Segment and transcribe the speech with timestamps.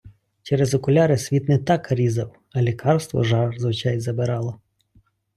[0.43, 4.59] Через окуляри світ не так різав, а лікарство жар з очей забирало.